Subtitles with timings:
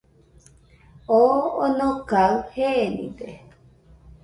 [1.17, 3.29] Oo onokaɨ jenide.